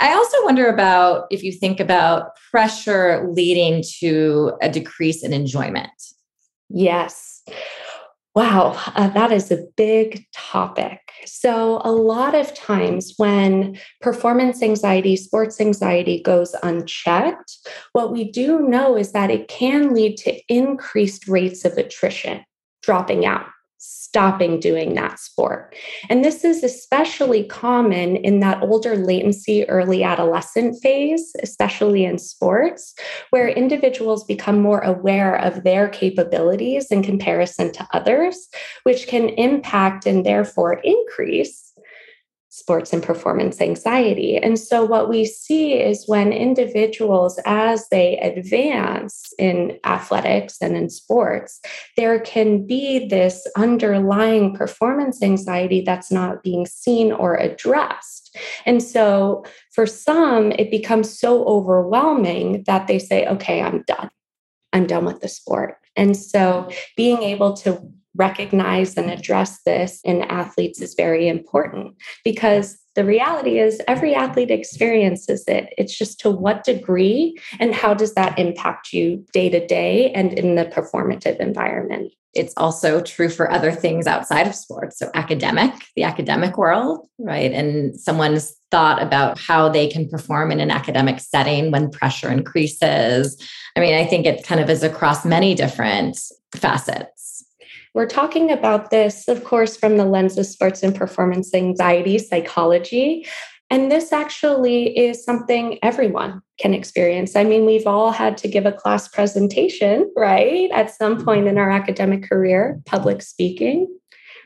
I 0.00 0.12
also 0.12 0.36
wonder 0.44 0.68
about 0.68 1.26
if 1.30 1.42
you 1.42 1.52
think 1.52 1.80
about 1.80 2.36
pressure 2.50 3.28
leading 3.30 3.82
to 3.98 4.52
a 4.62 4.70
decrease 4.70 5.24
in 5.24 5.32
enjoyment. 5.32 5.90
Yes. 6.68 7.42
Wow, 8.34 8.80
uh, 8.94 9.08
that 9.08 9.32
is 9.32 9.50
a 9.50 9.64
big 9.76 10.24
topic. 10.32 11.00
So, 11.26 11.80
a 11.84 11.90
lot 11.90 12.36
of 12.36 12.54
times 12.54 13.14
when 13.16 13.76
performance 14.00 14.62
anxiety, 14.62 15.16
sports 15.16 15.60
anxiety 15.60 16.22
goes 16.22 16.54
unchecked, 16.62 17.58
what 17.94 18.12
we 18.12 18.30
do 18.30 18.60
know 18.60 18.96
is 18.96 19.10
that 19.10 19.32
it 19.32 19.48
can 19.48 19.92
lead 19.92 20.18
to 20.18 20.40
increased 20.46 21.26
rates 21.26 21.64
of 21.64 21.72
attrition, 21.78 22.44
dropping 22.82 23.26
out 23.26 23.46
stopping 23.78 24.58
doing 24.58 24.94
that 24.94 25.18
sport. 25.18 25.74
And 26.08 26.24
this 26.24 26.44
is 26.44 26.64
especially 26.64 27.44
common 27.44 28.16
in 28.16 28.40
that 28.40 28.62
older 28.62 28.96
latency, 28.96 29.68
early 29.68 30.02
adolescent 30.02 30.82
phase, 30.82 31.32
especially 31.42 32.04
in 32.04 32.18
sports, 32.18 32.94
where 33.30 33.48
individuals 33.48 34.24
become 34.24 34.60
more 34.60 34.80
aware 34.80 35.36
of 35.36 35.62
their 35.62 35.88
capabilities 35.88 36.90
in 36.90 37.02
comparison 37.02 37.72
to 37.72 37.86
others, 37.92 38.48
which 38.82 39.06
can 39.06 39.28
impact 39.30 40.06
and 40.06 40.26
therefore 40.26 40.80
increase 40.84 41.67
sports 42.58 42.92
and 42.92 43.02
performance 43.02 43.60
anxiety. 43.60 44.36
And 44.36 44.58
so, 44.58 44.84
what 44.84 45.08
we 45.08 45.24
see 45.24 45.74
is 45.74 46.08
when 46.08 46.32
individuals, 46.32 47.38
as 47.46 47.88
they 47.88 48.18
advance 48.18 49.32
in 49.38 49.78
athletics 49.84 50.58
and 50.60 50.76
in 50.76 50.90
sports, 50.90 51.60
there 51.96 52.18
can 52.20 52.66
be 52.66 53.06
this 53.08 53.46
underlying 53.56 54.54
performance 54.54 55.22
anxiety 55.22 55.80
that's 55.80 56.10
not 56.10 56.42
being 56.42 56.66
seen 56.66 57.12
or 57.12 57.36
addressed. 57.36 58.36
And 58.66 58.82
so, 58.82 59.44
for 59.72 59.86
some, 59.86 60.52
it 60.52 60.70
becomes 60.70 61.18
so 61.18 61.44
overwhelming 61.44 62.64
that 62.66 62.88
they 62.88 62.98
say, 62.98 63.26
okay, 63.26 63.62
I'm 63.62 63.82
done. 63.86 64.10
I'm 64.72 64.86
done 64.86 65.04
with 65.04 65.20
the 65.20 65.28
sport. 65.28 65.76
And 65.96 66.16
so, 66.16 66.68
being 66.96 67.22
able 67.22 67.54
to 67.58 67.80
recognize 68.16 68.96
and 68.96 69.10
address 69.10 69.62
this 69.64 70.00
in 70.04 70.22
athletes 70.22 70.80
is 70.80 70.94
very 70.94 71.28
important 71.28 71.94
because 72.24 72.78
the 72.94 73.04
reality 73.04 73.60
is 73.60 73.80
every 73.86 74.12
athlete 74.14 74.50
experiences 74.50 75.44
it. 75.46 75.72
It's 75.78 75.96
just 75.96 76.18
to 76.20 76.30
what 76.30 76.64
degree 76.64 77.38
and 77.60 77.72
how 77.74 77.94
does 77.94 78.14
that 78.14 78.36
impact 78.38 78.92
you 78.92 79.24
day 79.32 79.48
to 79.50 79.64
day 79.64 80.10
and 80.12 80.32
in 80.32 80.56
the 80.56 80.64
performative 80.64 81.38
environment. 81.38 82.12
It's 82.34 82.52
also 82.56 83.00
true 83.00 83.28
for 83.28 83.50
other 83.50 83.70
things 83.72 84.06
outside 84.06 84.46
of 84.46 84.54
sports. 84.54 84.98
So, 84.98 85.10
academic, 85.14 85.72
the 85.96 86.02
academic 86.02 86.58
world, 86.58 87.06
right? 87.18 87.52
And 87.52 87.98
someone's 87.98 88.54
thought 88.70 89.00
about 89.00 89.38
how 89.38 89.68
they 89.68 89.88
can 89.88 90.08
perform 90.08 90.50
in 90.50 90.60
an 90.60 90.70
academic 90.70 91.20
setting 91.20 91.70
when 91.70 91.90
pressure 91.90 92.30
increases. 92.30 93.40
I 93.76 93.80
mean, 93.80 93.94
I 93.94 94.04
think 94.04 94.26
it 94.26 94.44
kind 94.44 94.60
of 94.60 94.68
is 94.68 94.82
across 94.82 95.24
many 95.24 95.54
different 95.54 96.18
facets 96.52 97.37
we're 97.94 98.06
talking 98.06 98.50
about 98.50 98.90
this, 98.90 99.28
of 99.28 99.44
course, 99.44 99.76
from 99.76 99.96
the 99.96 100.04
lens 100.04 100.38
of 100.38 100.46
sports 100.46 100.82
and 100.82 100.94
performance 100.94 101.54
anxiety 101.54 102.18
psychology. 102.18 103.26
And 103.70 103.90
this 103.90 104.12
actually 104.12 104.96
is 104.98 105.22
something 105.22 105.78
everyone 105.82 106.40
can 106.58 106.72
experience. 106.72 107.36
I 107.36 107.44
mean, 107.44 107.66
we've 107.66 107.86
all 107.86 108.12
had 108.12 108.38
to 108.38 108.48
give 108.48 108.64
a 108.64 108.72
class 108.72 109.08
presentation, 109.08 110.10
right? 110.16 110.70
At 110.70 110.94
some 110.94 111.16
mm-hmm. 111.16 111.24
point 111.24 111.48
in 111.48 111.58
our 111.58 111.70
academic 111.70 112.22
career, 112.22 112.80
public 112.86 113.20
speaking, 113.20 113.86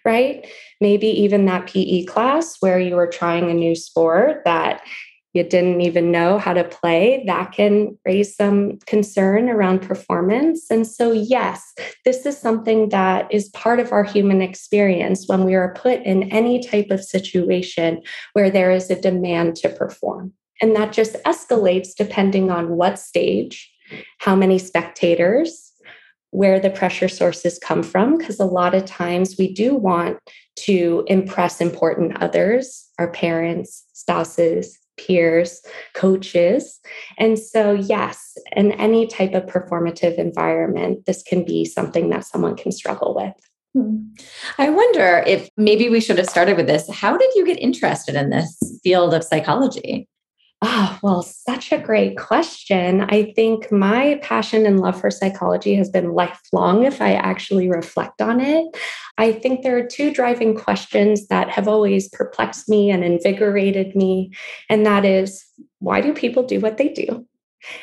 right? 0.04 0.46
Maybe 0.80 1.06
even 1.06 1.44
that 1.46 1.68
PE 1.68 2.04
class 2.04 2.56
where 2.60 2.80
you 2.80 2.96
were 2.96 3.06
trying 3.06 3.48
a 3.48 3.54
new 3.54 3.76
sport 3.76 4.42
that 4.44 4.82
you 5.32 5.42
didn't 5.42 5.80
even 5.80 6.10
know 6.10 6.38
how 6.38 6.52
to 6.52 6.64
play, 6.64 7.24
that 7.26 7.52
can 7.52 7.96
raise 8.04 8.36
some 8.36 8.78
concern 8.86 9.48
around 9.48 9.80
performance. 9.80 10.70
And 10.70 10.86
so, 10.86 11.10
yes, 11.12 11.72
this 12.04 12.26
is 12.26 12.36
something 12.36 12.90
that 12.90 13.32
is 13.32 13.48
part 13.50 13.80
of 13.80 13.92
our 13.92 14.04
human 14.04 14.42
experience 14.42 15.26
when 15.28 15.44
we 15.44 15.54
are 15.54 15.74
put 15.74 16.02
in 16.02 16.24
any 16.24 16.62
type 16.62 16.90
of 16.90 17.02
situation 17.02 18.02
where 18.34 18.50
there 18.50 18.70
is 18.70 18.90
a 18.90 19.00
demand 19.00 19.56
to 19.56 19.68
perform. 19.70 20.32
And 20.60 20.76
that 20.76 20.92
just 20.92 21.14
escalates 21.24 21.94
depending 21.96 22.50
on 22.50 22.76
what 22.76 22.98
stage, 22.98 23.72
how 24.18 24.36
many 24.36 24.58
spectators, 24.58 25.72
where 26.30 26.58
the 26.58 26.70
pressure 26.70 27.08
sources 27.08 27.58
come 27.58 27.82
from, 27.82 28.16
because 28.16 28.40
a 28.40 28.44
lot 28.44 28.74
of 28.74 28.84
times 28.86 29.36
we 29.38 29.52
do 29.52 29.74
want 29.74 30.18
to 30.56 31.04
impress 31.06 31.60
important 31.60 32.22
others, 32.22 32.88
our 32.98 33.10
parents, 33.10 33.84
spouses, 33.92 34.78
peers, 35.06 35.60
coaches. 35.94 36.80
And 37.18 37.38
so, 37.38 37.72
yes, 37.72 38.36
in 38.56 38.72
any 38.72 39.06
type 39.06 39.34
of 39.34 39.46
performative 39.46 40.16
environment, 40.18 41.06
this 41.06 41.22
can 41.22 41.44
be 41.44 41.64
something 41.64 42.10
that 42.10 42.24
someone 42.24 42.56
can 42.56 42.72
struggle 42.72 43.14
with. 43.14 43.34
Hmm. 43.74 44.02
I 44.58 44.68
wonder 44.68 45.24
if 45.26 45.48
maybe 45.56 45.88
we 45.88 46.00
should 46.00 46.18
have 46.18 46.28
started 46.28 46.56
with 46.56 46.66
this. 46.66 46.90
How 46.90 47.16
did 47.16 47.30
you 47.34 47.46
get 47.46 47.58
interested 47.58 48.14
in 48.14 48.30
this 48.30 48.58
field 48.82 49.14
of 49.14 49.24
psychology? 49.24 50.08
Oh, 50.64 50.96
well, 51.02 51.22
such 51.22 51.72
a 51.72 51.78
great 51.78 52.16
question. 52.16 53.00
I 53.00 53.32
think 53.34 53.72
my 53.72 54.20
passion 54.22 54.64
and 54.64 54.78
love 54.78 55.00
for 55.00 55.10
psychology 55.10 55.74
has 55.74 55.90
been 55.90 56.12
lifelong 56.12 56.84
if 56.84 57.02
I 57.02 57.14
actually 57.14 57.68
reflect 57.68 58.22
on 58.22 58.40
it. 58.40 58.64
I 59.18 59.32
think 59.32 59.62
there 59.62 59.76
are 59.76 59.86
two 59.86 60.12
driving 60.12 60.54
questions 60.54 61.26
that 61.26 61.50
have 61.50 61.66
always 61.66 62.08
perplexed 62.10 62.68
me 62.68 62.92
and 62.92 63.02
invigorated 63.02 63.96
me. 63.96 64.30
And 64.70 64.86
that 64.86 65.04
is 65.04 65.44
why 65.80 66.00
do 66.00 66.14
people 66.14 66.44
do 66.44 66.60
what 66.60 66.76
they 66.76 66.90
do? 66.90 67.26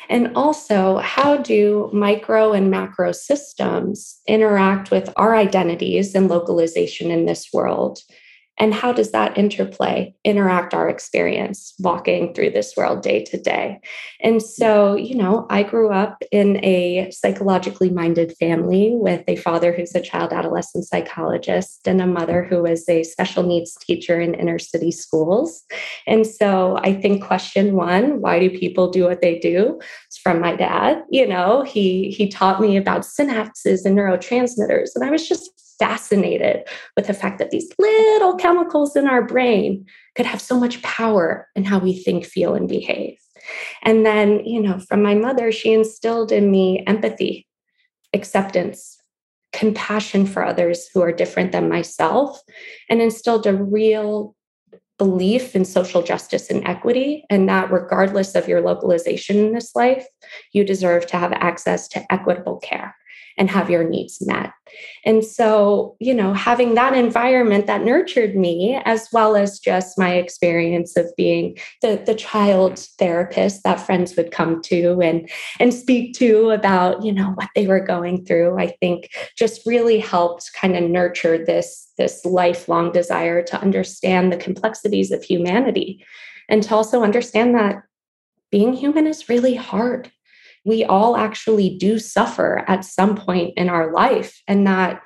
And 0.08 0.34
also, 0.34 0.98
how 0.98 1.36
do 1.36 1.90
micro 1.92 2.52
and 2.52 2.70
macro 2.70 3.12
systems 3.12 4.20
interact 4.26 4.90
with 4.90 5.10
our 5.16 5.34
identities 5.34 6.14
and 6.14 6.28
localization 6.28 7.10
in 7.10 7.26
this 7.26 7.48
world? 7.52 8.00
And 8.60 8.74
how 8.74 8.92
does 8.92 9.10
that 9.12 9.38
interplay 9.38 10.14
interact 10.22 10.74
our 10.74 10.88
experience 10.88 11.72
walking 11.78 12.34
through 12.34 12.50
this 12.50 12.76
world 12.76 13.02
day 13.02 13.24
to 13.24 13.40
day? 13.40 13.80
And 14.22 14.42
so, 14.42 14.94
you 14.94 15.14
know, 15.14 15.46
I 15.48 15.62
grew 15.62 15.90
up 15.90 16.22
in 16.30 16.62
a 16.62 17.10
psychologically 17.10 17.88
minded 17.88 18.36
family 18.38 18.92
with 18.92 19.24
a 19.26 19.36
father 19.36 19.72
who's 19.72 19.94
a 19.94 20.00
child 20.02 20.34
adolescent 20.34 20.84
psychologist 20.84 21.88
and 21.88 22.02
a 22.02 22.06
mother 22.06 22.44
who 22.44 22.62
was 22.62 22.86
a 22.86 23.02
special 23.02 23.42
needs 23.42 23.74
teacher 23.76 24.20
in 24.20 24.34
inner 24.34 24.58
city 24.58 24.90
schools. 24.90 25.64
And 26.06 26.26
so 26.26 26.78
I 26.82 26.92
think 26.92 27.24
question 27.24 27.74
one, 27.74 28.20
why 28.20 28.38
do 28.40 28.50
people 28.50 28.90
do 28.90 29.04
what 29.04 29.22
they 29.22 29.38
do? 29.38 29.80
It's 30.06 30.18
from 30.18 30.38
my 30.38 30.54
dad. 30.54 31.02
You 31.10 31.26
know, 31.26 31.62
he 31.62 32.10
he 32.10 32.28
taught 32.28 32.60
me 32.60 32.76
about 32.76 33.02
synapses 33.02 33.86
and 33.86 33.96
neurotransmitters. 33.96 34.90
And 34.94 35.02
I 35.02 35.10
was 35.10 35.26
just 35.26 35.50
fascinated 35.80 36.62
with 36.96 37.08
the 37.08 37.14
fact 37.14 37.38
that 37.38 37.50
these 37.50 37.68
little 37.78 38.36
chemicals 38.36 38.94
in 38.94 39.08
our 39.08 39.22
brain 39.22 39.84
could 40.14 40.26
have 40.26 40.40
so 40.40 40.60
much 40.60 40.80
power 40.82 41.48
in 41.56 41.64
how 41.64 41.80
we 41.80 41.92
think, 41.92 42.24
feel, 42.24 42.54
and 42.54 42.68
behave. 42.68 43.18
And 43.82 44.06
then, 44.06 44.44
you 44.44 44.62
know, 44.62 44.78
from 44.78 45.02
my 45.02 45.14
mother, 45.14 45.50
she 45.50 45.72
instilled 45.72 46.30
in 46.30 46.50
me 46.52 46.84
empathy, 46.86 47.48
acceptance, 48.12 48.98
compassion 49.52 50.26
for 50.26 50.44
others 50.44 50.88
who 50.94 51.00
are 51.00 51.10
different 51.10 51.50
than 51.50 51.68
myself, 51.68 52.40
and 52.88 53.02
instilled 53.02 53.46
a 53.46 53.54
real 53.54 54.36
belief 54.98 55.56
in 55.56 55.64
social 55.64 56.02
justice 56.02 56.50
and 56.50 56.62
equity, 56.68 57.24
and 57.30 57.48
that 57.48 57.72
regardless 57.72 58.34
of 58.34 58.46
your 58.46 58.60
localization 58.60 59.38
in 59.38 59.54
this 59.54 59.74
life, 59.74 60.06
you 60.52 60.62
deserve 60.62 61.06
to 61.06 61.16
have 61.16 61.32
access 61.32 61.88
to 61.88 62.12
equitable 62.12 62.58
care 62.58 62.94
and 63.36 63.50
have 63.50 63.70
your 63.70 63.82
needs 63.82 64.24
met. 64.26 64.52
And 65.04 65.24
so, 65.24 65.96
you 65.98 66.14
know, 66.14 66.34
having 66.34 66.74
that 66.74 66.94
environment 66.94 67.66
that 67.66 67.84
nurtured 67.84 68.36
me, 68.36 68.80
as 68.84 69.08
well 69.12 69.34
as 69.34 69.58
just 69.58 69.98
my 69.98 70.14
experience 70.14 70.96
of 70.96 71.06
being 71.16 71.56
the, 71.82 72.02
the 72.04 72.14
child 72.14 72.78
therapist 72.98 73.64
that 73.64 73.80
friends 73.80 74.14
would 74.16 74.30
come 74.30 74.60
to 74.62 75.00
and, 75.00 75.28
and 75.58 75.72
speak 75.72 76.14
to 76.16 76.50
about, 76.50 77.02
you 77.02 77.12
know, 77.12 77.30
what 77.34 77.48
they 77.54 77.66
were 77.66 77.80
going 77.80 78.24
through, 78.24 78.58
I 78.58 78.68
think 78.80 79.08
just 79.36 79.66
really 79.66 79.98
helped 79.98 80.50
kind 80.54 80.76
of 80.76 80.84
nurture 80.84 81.42
this, 81.44 81.90
this 81.98 82.24
lifelong 82.24 82.92
desire 82.92 83.42
to 83.42 83.60
understand 83.60 84.32
the 84.32 84.36
complexities 84.36 85.10
of 85.10 85.24
humanity 85.24 86.04
and 86.48 86.62
to 86.64 86.74
also 86.74 87.02
understand 87.02 87.54
that 87.54 87.82
being 88.50 88.74
human 88.74 89.06
is 89.06 89.28
really 89.28 89.54
hard 89.54 90.10
we 90.64 90.84
all 90.84 91.16
actually 91.16 91.76
do 91.78 91.98
suffer 91.98 92.64
at 92.68 92.84
some 92.84 93.16
point 93.16 93.54
in 93.56 93.68
our 93.68 93.92
life 93.92 94.42
and 94.46 94.66
that 94.66 95.02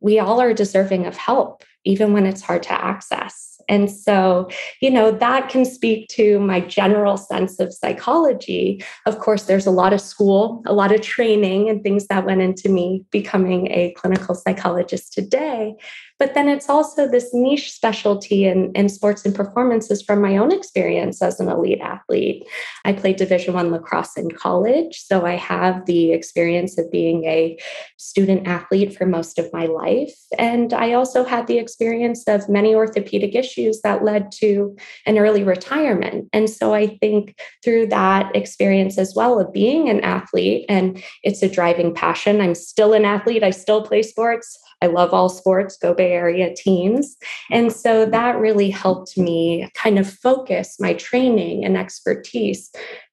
we 0.00 0.18
all 0.18 0.40
are 0.40 0.54
deserving 0.54 1.06
of 1.06 1.16
help, 1.16 1.62
even 1.84 2.12
when 2.12 2.26
it's 2.26 2.42
hard 2.42 2.62
to 2.64 2.72
access. 2.72 3.50
And 3.68 3.90
so, 3.90 4.48
you 4.80 4.90
know, 4.90 5.12
that 5.12 5.48
can 5.48 5.64
speak 5.64 6.08
to 6.08 6.40
my 6.40 6.60
general 6.60 7.16
sense 7.16 7.60
of 7.60 7.72
psychology. 7.72 8.82
Of 9.06 9.20
course, 9.20 9.44
there's 9.44 9.66
a 9.66 9.70
lot 9.70 9.92
of 9.92 10.00
school, 10.00 10.62
a 10.66 10.72
lot 10.72 10.92
of 10.92 11.02
training, 11.02 11.68
and 11.68 11.82
things 11.82 12.08
that 12.08 12.26
went 12.26 12.42
into 12.42 12.68
me 12.68 13.04
becoming 13.10 13.68
a 13.68 13.92
clinical 13.92 14.34
psychologist 14.34 15.12
today. 15.12 15.76
But 16.20 16.34
then 16.34 16.48
it's 16.48 16.68
also 16.68 17.08
this 17.08 17.30
niche 17.32 17.72
specialty 17.72 18.44
in, 18.44 18.70
in 18.74 18.90
sports 18.90 19.24
and 19.24 19.34
performances 19.34 20.02
from 20.02 20.20
my 20.20 20.36
own 20.36 20.52
experience 20.52 21.22
as 21.22 21.40
an 21.40 21.48
elite 21.48 21.80
athlete. 21.80 22.46
I 22.84 22.92
played 22.92 23.16
Division 23.16 23.54
One 23.54 23.70
lacrosse 23.72 24.18
in 24.18 24.30
college, 24.30 25.00
so 25.00 25.24
I 25.24 25.36
have 25.36 25.86
the 25.86 26.12
experience 26.12 26.76
of 26.76 26.92
being 26.92 27.24
a 27.24 27.58
student 27.96 28.46
athlete 28.46 28.94
for 28.94 29.06
most 29.06 29.38
of 29.38 29.50
my 29.54 29.64
life. 29.64 30.14
And 30.38 30.74
I 30.74 30.92
also 30.92 31.24
had 31.24 31.46
the 31.46 31.58
experience 31.58 32.24
of 32.28 32.50
many 32.50 32.74
orthopedic 32.74 33.34
issues 33.34 33.80
that 33.80 34.04
led 34.04 34.30
to 34.32 34.76
an 35.06 35.16
early 35.16 35.42
retirement. 35.42 36.28
And 36.34 36.50
so 36.50 36.74
I 36.74 36.98
think 36.98 37.34
through 37.64 37.86
that 37.86 38.36
experience 38.36 38.98
as 38.98 39.14
well 39.14 39.40
of 39.40 39.54
being 39.54 39.88
an 39.88 40.00
athlete, 40.00 40.66
and 40.68 41.02
it's 41.22 41.42
a 41.42 41.48
driving 41.48 41.94
passion. 41.94 42.42
I'm 42.42 42.54
still 42.54 42.92
an 42.92 43.06
athlete, 43.06 43.42
I 43.42 43.50
still 43.50 43.82
play 43.86 44.02
sports. 44.02 44.58
I 44.82 44.86
love 44.86 45.12
all 45.12 45.28
sports, 45.28 45.76
go 45.76 45.92
Bay 46.10 46.16
Area 46.16 46.54
teams. 46.54 47.16
And 47.50 47.72
so 47.72 48.06
that 48.06 48.38
really 48.38 48.70
helped 48.70 49.16
me 49.16 49.70
kind 49.74 49.98
of 49.98 50.10
focus 50.10 50.76
my 50.80 50.94
training 50.94 51.64
and 51.64 51.76
expertise 51.76 52.70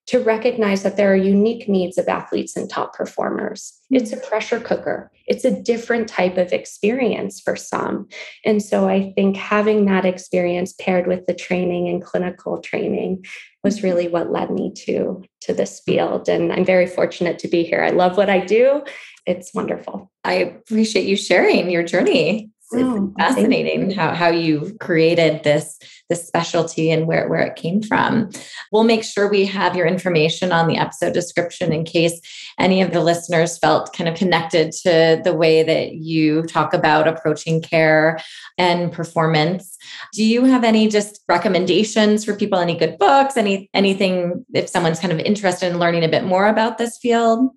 to 0.08 0.20
recognize 0.20 0.84
that 0.84 0.96
there 0.96 1.12
are 1.12 1.18
unique 1.18 1.68
needs 1.68 1.98
of 1.98 2.08
athletes 2.08 2.56
and 2.56 2.70
top 2.70 2.96
performers. 2.96 3.78
It's 3.92 4.14
a 4.14 4.18
pressure 4.18 4.60
cooker, 4.60 5.12
it's 5.26 5.44
a 5.44 5.62
different 5.62 6.08
type 6.08 6.38
of 6.38 6.54
experience 6.54 7.42
for 7.42 7.58
some. 7.58 8.08
And 8.46 8.64
so 8.64 8.88
I 8.88 9.12
think 9.14 9.36
having 9.36 9.86
that 9.86 10.06
experience 10.06 10.74
paired 10.74 11.08
with 11.08 11.26
the 11.26 11.34
training 11.34 11.90
and 11.90 12.02
clinical 12.02 12.62
training 12.62 13.26
was 13.66 13.84
really 13.84 14.08
what 14.08 14.32
led 14.32 14.50
me 14.50 14.72
to 14.86 15.24
to 15.42 15.54
this 15.54 15.82
field 15.82 16.30
and 16.30 16.54
I'm 16.54 16.66
very 16.66 16.88
fortunate 16.88 17.40
to 17.40 17.50
be 17.50 17.64
here. 17.64 17.84
I 17.84 17.90
love 17.90 18.16
what 18.16 18.30
I 18.30 18.40
do. 18.40 18.84
It's 19.26 19.54
wonderful. 19.54 20.10
I 20.24 20.34
appreciate 20.36 21.06
you 21.06 21.18
sharing 21.18 21.70
your 21.70 21.84
journey 21.84 22.50
it's 22.72 22.84
oh, 22.84 23.14
fascinating 23.18 23.92
how, 23.92 24.14
how 24.14 24.30
you 24.30 24.76
created 24.80 25.44
this 25.44 25.80
this 26.10 26.26
specialty 26.26 26.90
and 26.90 27.06
where, 27.06 27.28
where 27.28 27.42
it 27.42 27.58
came 27.58 27.82
from. 27.82 28.30
We'll 28.72 28.86
make 28.86 29.04
sure 29.04 29.30
we 29.30 29.46
have 29.46 29.76
your 29.76 29.86
information 29.86 30.54
on 30.54 30.68
the 30.68 30.78
episode 30.78 31.14
description 31.14 31.74
in 31.74 31.84
case 31.84 32.22
any 32.58 32.82
of 32.82 32.92
the 32.92 33.02
listeners 33.02 33.58
felt 33.58 33.94
kind 33.94 34.08
of 34.08 34.16
connected 34.16 34.72
to 34.84 35.20
the 35.22 35.34
way 35.34 35.64
that 35.64 35.96
you 35.96 36.44
talk 36.44 36.74
about 36.74 37.10
approaching 37.10 37.62
care 37.62 38.20
and 38.58 38.92
performance. 38.92 39.78
Do 40.14 40.24
you 40.24 40.46
have 40.46 40.64
any 40.64 40.88
just 40.88 41.22
recommendations 41.28 42.24
for 42.24 42.36
people? 42.36 42.58
Any 42.58 42.78
good 42.78 42.98
books? 42.98 43.36
Any 43.36 43.70
anything 43.74 44.46
if 44.54 44.70
someone's 44.70 45.00
kind 45.00 45.12
of 45.12 45.20
interested 45.20 45.72
in 45.72 45.80
learning 45.80 46.06
a 46.06 46.10
bit 46.10 46.24
more 46.24 46.48
about 46.48 46.78
this 46.78 46.98
field? 46.98 47.50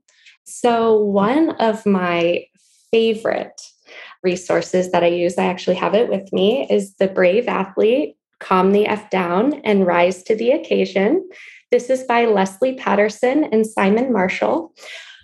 So 0.44 1.00
one 1.00 1.50
of 1.60 1.86
my 1.86 2.46
favorite 2.90 3.60
resources 4.22 4.90
that 4.92 5.02
I 5.02 5.08
use, 5.08 5.38
I 5.38 5.46
actually 5.46 5.76
have 5.76 5.94
it 5.94 6.08
with 6.08 6.32
me, 6.32 6.66
is 6.70 6.94
The 6.94 7.08
Brave 7.08 7.48
Athlete 7.48 8.16
Calm 8.40 8.72
the 8.72 8.86
F 8.86 9.10
Down 9.10 9.54
and 9.64 9.86
Rise 9.86 10.22
to 10.24 10.34
the 10.34 10.50
Occasion. 10.50 11.28
This 11.70 11.90
is 11.90 12.02
by 12.04 12.24
Lesley 12.24 12.74
Paterson 12.74 13.44
and 13.44 13.66
Simon 13.66 14.12
Marshall 14.12 14.74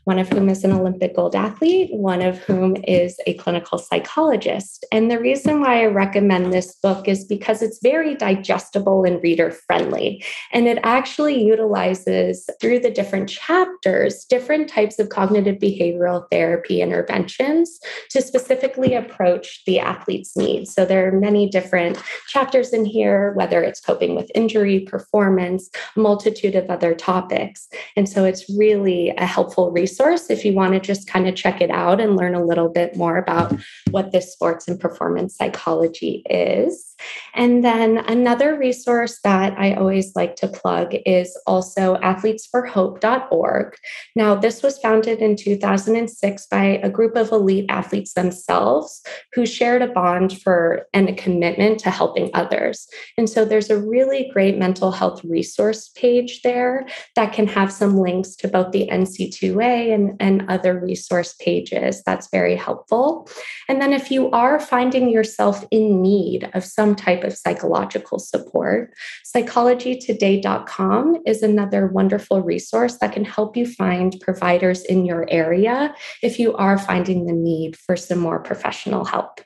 one 0.07 0.21
of 0.21 0.29
whom 0.29 0.49
is 0.49 0.63
an 0.63 0.71
Olympic 0.71 1.17
gold 1.17 1.35
athlete, 1.35 1.93
one 1.93 2.23
of 2.23 2.39
whom 2.39 2.77
is 2.85 3.19
a 3.27 3.35
clinical 3.35 3.77
psychologist. 3.77 4.87
And 4.93 5.11
the 5.11 5.19
reason 5.19 5.61
why 5.61 5.83
I 5.83 5.87
recommend 5.87 6.53
this 6.53 6.77
book 6.77 7.09
is 7.09 7.25
because 7.25 7.61
it's 7.61 7.81
very 7.83 8.15
digestible 8.15 9.03
and 9.03 9.21
reader 9.21 9.51
friendly. 9.51 10.25
And 10.53 10.69
it 10.69 10.79
actually 10.85 11.43
utilizes, 11.43 12.49
through 12.61 12.79
the 12.79 12.91
different 12.91 13.29
chapters, 13.29 14.25
different 14.27 14.69
types 14.69 15.01
of 15.01 15.09
cognitive 15.09 15.57
behavioral 15.57 16.27
therapy 16.31 16.81
interventions 16.81 17.81
to 18.11 18.23
specifically 18.23 18.95
approach 18.95 19.65
the 19.67 19.81
athlete's 19.81 20.37
needs. 20.37 20.73
So 20.73 20.85
there 20.85 21.09
are 21.09 21.19
many 21.19 21.49
different 21.49 22.01
chapters 22.29 22.73
in 22.73 22.85
here, 22.85 23.33
whether 23.33 23.61
it's 23.61 23.81
coping 23.81 24.15
with 24.15 24.31
injury, 24.37 24.81
performance, 24.81 25.69
multitude 25.97 26.55
of 26.55 26.71
other 26.71 26.95
topics. 26.95 27.67
And 27.97 28.09
so 28.09 28.25
it's 28.25 28.49
really 28.57 29.09
a 29.19 29.27
helpful 29.27 29.73
resource 29.73 29.96
resource 29.97 30.29
if 30.29 30.45
you 30.45 30.53
want 30.53 30.75
to 30.75 30.81
just 30.81 31.07
kind 31.07 31.27
of 31.27 31.35
check 31.35 31.61
it 31.61 31.71
out 31.71 32.01
and 32.01 32.17
learn 32.17 32.35
a 32.35 32.45
little 32.45 32.69
bit 32.69 32.97
more 32.97 33.17
about 33.17 33.55
what 33.91 34.13
this 34.13 34.33
sports 34.33 34.69
and 34.69 34.79
performance 34.79 35.37
psychology 35.37 36.23
is. 36.29 36.95
And 37.35 37.65
then 37.65 37.99
another 37.99 38.59
resource 38.59 39.21
that 39.23 39.55
I 39.59 39.75
always 39.75 40.15
like 40.17 40.37
to 40.37 40.49
plug 40.49 40.95
is 41.05 41.39
also 41.47 41.97
athletesforhope.org. 41.97 43.77
Now, 44.15 44.35
this 44.35 44.63
was 44.63 44.79
founded 44.79 45.21
in 45.21 45.37
2006 45.37 46.47
by 46.47 46.65
a 46.83 46.91
group 46.91 47.17
of 47.17 47.33
elite 47.33 47.67
athletes 47.69 48.15
themselves 48.15 49.03
who 49.35 49.47
shared 49.47 49.83
a 49.83 49.89
bond 49.89 50.41
for 50.41 50.87
and 50.93 51.09
a 51.09 51.15
commitment 51.15 51.81
to 51.81 51.91
helping 51.91 52.31
others. 52.35 52.87
And 53.19 53.29
so 53.29 53.45
there's 53.45 53.71
a 53.71 53.81
really 53.81 54.31
great 54.33 54.59
mental 54.59 54.91
health 54.91 55.23
resource 55.25 55.91
page 55.95 56.43
there 56.43 56.87
that 57.15 57.33
can 57.33 57.47
have 57.47 57.73
some 57.73 57.99
links 57.99 58.37
to 58.37 58.49
both 58.49 58.73
the 58.73 58.89
NCAA 58.91 59.86
and, 59.93 60.17
and 60.21 60.45
other 60.49 60.79
resource 60.79 61.35
pages. 61.41 62.03
That's 62.05 62.29
very 62.31 62.57
helpful. 62.57 63.29
And 63.69 63.81
then 63.81 63.93
if 63.93 64.11
you 64.11 64.31
are 64.31 64.59
finding 64.61 65.09
yourself 65.09 65.65
in 65.71 66.03
need 66.03 66.51
of 66.55 66.65
some 66.65 66.95
type 66.95 67.25
of 67.25 67.37
psychological 67.37 68.19
support, 68.19 68.93
psychologytoday.com 69.25 71.23
is 71.27 71.43
another 71.43 71.87
wonderful 71.87 72.43
resource 72.43 72.99
that 72.99 73.13
can 73.13 73.25
help 73.25 73.57
you 73.57 73.67
find 73.67 74.21
providers 74.21 74.83
in 74.85 75.05
your 75.05 75.27
area 75.31 75.95
if 76.23 76.39
you 76.39 76.55
are 76.57 76.79
finding 76.79 77.27
the 77.27 77.33
need 77.33 77.77
for 77.77 77.97
some 77.97 78.19
more 78.19 78.41
professional 78.41 79.05
help. 79.05 79.41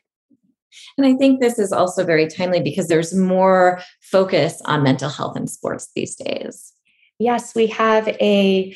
And 0.96 1.06
I 1.06 1.14
think 1.14 1.40
this 1.40 1.58
is 1.58 1.72
also 1.72 2.04
very 2.04 2.28
timely 2.28 2.60
because 2.60 2.88
there's 2.88 3.14
more 3.14 3.80
focus 4.02 4.60
on 4.64 4.82
mental 4.82 5.08
health 5.08 5.36
in 5.36 5.46
sports 5.46 5.90
these 5.94 6.14
days. 6.14 6.72
Yes, 7.18 7.54
we 7.54 7.66
have 7.68 8.08
a 8.08 8.74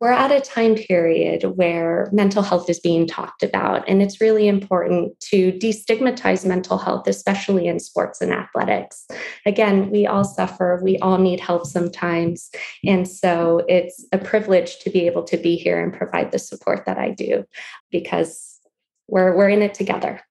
we're 0.00 0.10
at 0.10 0.32
a 0.32 0.40
time 0.40 0.74
period 0.74 1.42
where 1.56 2.08
mental 2.10 2.42
health 2.42 2.70
is 2.70 2.80
being 2.80 3.06
talked 3.06 3.42
about, 3.42 3.86
and 3.86 4.00
it's 4.00 4.20
really 4.20 4.48
important 4.48 5.18
to 5.20 5.52
destigmatize 5.52 6.46
mental 6.46 6.78
health, 6.78 7.06
especially 7.06 7.66
in 7.66 7.78
sports 7.78 8.22
and 8.22 8.32
athletics. 8.32 9.06
Again, 9.44 9.90
we 9.90 10.06
all 10.06 10.24
suffer, 10.24 10.80
we 10.82 10.96
all 10.98 11.18
need 11.18 11.38
help 11.38 11.66
sometimes. 11.66 12.50
And 12.82 13.06
so 13.06 13.62
it's 13.68 14.06
a 14.10 14.18
privilege 14.18 14.78
to 14.80 14.90
be 14.90 15.06
able 15.06 15.24
to 15.24 15.36
be 15.36 15.56
here 15.56 15.82
and 15.82 15.92
provide 15.92 16.32
the 16.32 16.38
support 16.38 16.86
that 16.86 16.96
I 16.96 17.10
do 17.10 17.44
because 17.90 18.58
we're, 19.06 19.36
we're 19.36 19.50
in 19.50 19.60
it 19.60 19.74
together. 19.74 20.22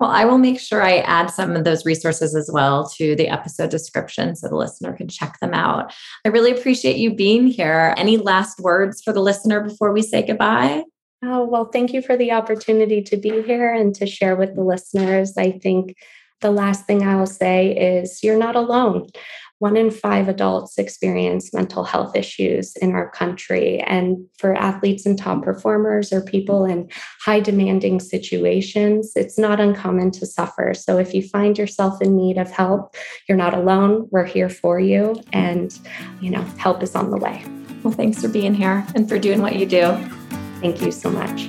Well, 0.00 0.10
I 0.10 0.24
will 0.24 0.38
make 0.38 0.60
sure 0.60 0.82
I 0.82 0.98
add 0.98 1.30
some 1.30 1.56
of 1.56 1.64
those 1.64 1.86
resources 1.86 2.34
as 2.34 2.50
well 2.52 2.88
to 2.96 3.16
the 3.16 3.28
episode 3.28 3.70
description 3.70 4.36
so 4.36 4.48
the 4.48 4.56
listener 4.56 4.92
can 4.92 5.08
check 5.08 5.38
them 5.40 5.54
out. 5.54 5.92
I 6.24 6.28
really 6.28 6.52
appreciate 6.52 6.96
you 6.96 7.14
being 7.14 7.46
here. 7.46 7.94
Any 7.96 8.16
last 8.16 8.60
words 8.60 9.02
for 9.02 9.12
the 9.12 9.22
listener 9.22 9.60
before 9.60 9.92
we 9.92 10.02
say 10.02 10.22
goodbye? 10.22 10.84
Oh, 11.24 11.44
well, 11.44 11.64
thank 11.64 11.92
you 11.92 12.02
for 12.02 12.16
the 12.16 12.32
opportunity 12.32 13.02
to 13.02 13.16
be 13.16 13.42
here 13.42 13.72
and 13.72 13.94
to 13.96 14.06
share 14.06 14.36
with 14.36 14.54
the 14.54 14.62
listeners. 14.62 15.36
I 15.36 15.52
think 15.52 15.96
the 16.40 16.50
last 16.50 16.86
thing 16.86 17.02
I'll 17.02 17.26
say 17.26 17.98
is 18.00 18.22
you're 18.22 18.38
not 18.38 18.56
alone 18.56 19.08
one 19.58 19.76
in 19.76 19.90
five 19.90 20.28
adults 20.28 20.76
experience 20.76 21.54
mental 21.54 21.84
health 21.84 22.14
issues 22.14 22.76
in 22.76 22.92
our 22.92 23.10
country. 23.10 23.80
And 23.80 24.26
for 24.38 24.54
athletes 24.54 25.06
and 25.06 25.18
top 25.18 25.42
performers 25.42 26.12
or 26.12 26.20
people 26.20 26.64
in 26.64 26.90
high 27.22 27.40
demanding 27.40 28.00
situations, 28.00 29.12
it's 29.16 29.38
not 29.38 29.60
uncommon 29.60 30.10
to 30.12 30.26
suffer. 30.26 30.74
So 30.74 30.98
if 30.98 31.14
you 31.14 31.22
find 31.22 31.56
yourself 31.56 32.02
in 32.02 32.16
need 32.16 32.36
of 32.36 32.50
help, 32.50 32.94
you're 33.28 33.38
not 33.38 33.54
alone. 33.54 34.08
We're 34.10 34.26
here 34.26 34.50
for 34.50 34.78
you. 34.78 35.22
And, 35.32 35.76
you 36.20 36.30
know, 36.30 36.42
help 36.58 36.82
is 36.82 36.94
on 36.94 37.10
the 37.10 37.18
way. 37.18 37.42
Well, 37.82 37.94
thanks 37.94 38.20
for 38.20 38.28
being 38.28 38.54
here 38.54 38.86
and 38.94 39.08
for 39.08 39.18
doing 39.18 39.40
what 39.40 39.56
you 39.56 39.64
do. 39.64 39.96
Thank 40.60 40.82
you 40.82 40.92
so 40.92 41.10
much. 41.10 41.48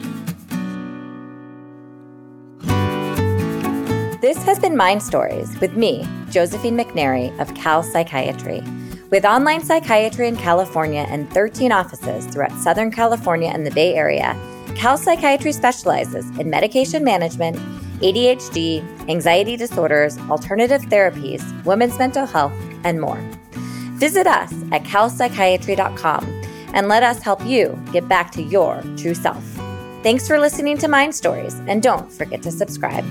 This 4.20 4.42
has 4.46 4.58
been 4.58 4.76
Mind 4.76 5.04
Stories 5.04 5.60
with 5.60 5.78
me, 5.78 6.04
Josephine 6.32 6.76
McNary 6.76 7.40
of 7.40 7.54
Cal 7.54 7.84
Psychiatry. 7.84 8.64
With 9.12 9.26
online 9.26 9.64
psychiatry 9.64 10.28
in 10.28 10.36
California 10.36 11.06
and 11.08 11.32
13 11.32 11.72
offices 11.72 12.26
throughout 12.26 12.52
Southern 12.54 12.90
California 12.90 13.52
and 13.54 13.64
the 13.64 13.70
Bay 13.70 13.94
Area, 13.94 14.36
Cal 14.74 14.98
Psychiatry 14.98 15.52
specializes 15.52 16.26
in 16.40 16.50
medication 16.50 17.04
management, 17.04 17.58
ADHD, 18.00 18.82
anxiety 19.08 19.56
disorders, 19.56 20.18
alternative 20.32 20.82
therapies, 20.82 21.44
women's 21.64 22.00
mental 22.00 22.26
health, 22.26 22.54
and 22.84 23.00
more. 23.00 23.22
Visit 24.00 24.26
us 24.26 24.52
at 24.72 24.82
calpsychiatry.com 24.82 26.26
and 26.74 26.88
let 26.88 27.04
us 27.04 27.22
help 27.22 27.46
you 27.46 27.80
get 27.94 28.08
back 28.08 28.32
to 28.32 28.42
your 28.42 28.82
true 28.98 29.14
self. 29.14 29.44
Thanks 30.02 30.28
for 30.28 30.40
listening 30.40 30.80
to 30.80 30.88
Mind 30.88 31.14
Stories, 31.14 31.54
and 31.68 31.84
don't 31.84 32.12
forget 32.12 32.42
to 32.42 32.52
subscribe. 32.52 33.06